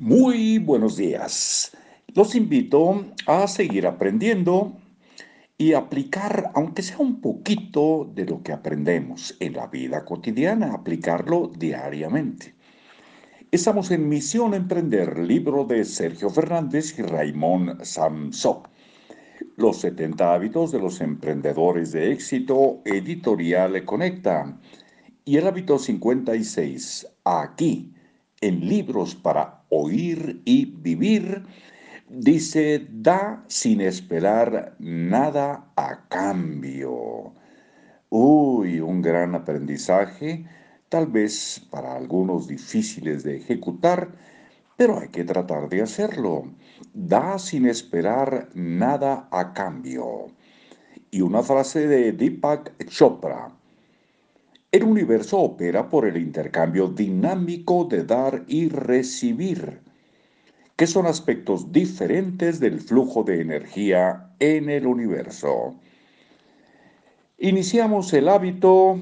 [0.00, 1.76] Muy buenos días.
[2.14, 4.78] Los invito a seguir aprendiendo
[5.56, 11.48] y aplicar, aunque sea un poquito de lo que aprendemos en la vida cotidiana, aplicarlo
[11.48, 12.54] diariamente.
[13.50, 18.62] Estamos en Misión Emprender, libro de Sergio Fernández y Raymond Samso.
[19.56, 24.60] Los 70 hábitos de los emprendedores de éxito, editorial Conecta.
[25.24, 27.92] Y el hábito 56, aquí
[28.40, 31.44] en libros para oír y vivir,
[32.08, 37.32] dice, da sin esperar nada a cambio.
[38.10, 40.46] Uy, un gran aprendizaje,
[40.88, 44.14] tal vez para algunos difíciles de ejecutar,
[44.76, 46.44] pero hay que tratar de hacerlo.
[46.94, 50.28] Da sin esperar nada a cambio.
[51.10, 53.57] Y una frase de Deepak Chopra.
[54.78, 59.80] El universo opera por el intercambio dinámico de dar y recibir,
[60.76, 65.74] que son aspectos diferentes del flujo de energía en el universo.
[67.38, 68.96] Iniciamos el hábito